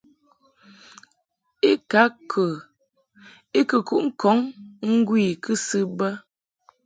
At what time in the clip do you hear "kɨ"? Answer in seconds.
1.91-3.75